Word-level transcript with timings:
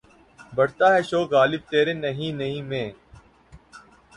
بڑھتا 0.53 0.87
ہے 0.95 1.01
شوق 1.09 1.27
"غالب" 1.33 1.61
تیرے 1.71 1.93
نہیں 1.95 2.31
نہیں 2.39 2.61
میں. 2.69 2.87